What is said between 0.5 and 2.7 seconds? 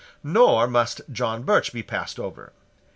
must John Birch be passed over.